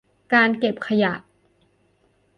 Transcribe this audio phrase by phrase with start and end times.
[0.33, 1.13] การเก็บขยะ